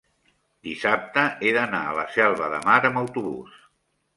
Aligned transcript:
dissabte 0.67 1.25
he 1.45 1.51
d'anar 1.57 1.83
a 1.89 1.93
la 1.99 2.07
Selva 2.17 2.51
de 2.55 2.63
Mar 2.71 2.81
amb 2.91 3.01
autobús. 3.03 3.63